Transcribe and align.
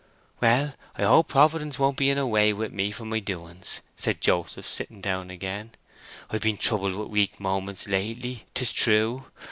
"Well, 0.41 0.73
I 0.97 1.03
hope 1.03 1.27
Providence 1.27 1.77
won't 1.77 1.97
be 1.97 2.09
in 2.09 2.17
a 2.17 2.25
way 2.25 2.53
with 2.53 2.73
me 2.73 2.89
for 2.89 3.05
my 3.05 3.19
doings," 3.19 3.81
said 3.95 4.19
Joseph, 4.19 4.65
again 4.65 4.71
sitting 4.71 4.99
down. 5.01 5.69
"I've 6.31 6.41
been 6.41 6.57
troubled 6.57 6.95
with 6.95 7.09
weak 7.09 7.39
moments 7.39 7.87
lately, 7.87 8.45
'tis 8.55 8.73
true. 8.73 9.25